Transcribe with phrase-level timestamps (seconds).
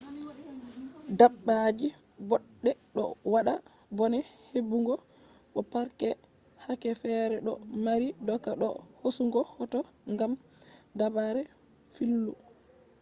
[1.17, 1.87] dabbaji
[2.29, 3.03] boɗɗe ɗo
[3.33, 3.53] waɗa
[3.97, 4.19] bone
[4.51, 4.93] heɓugo
[5.53, 5.97] bo parks
[6.67, 7.51] yake fere ɗo
[7.85, 8.67] mari doka do
[9.01, 9.79] hosugo hoto
[10.13, 10.31] ngam
[10.99, 11.41] dabare
[11.93, 12.31] fillu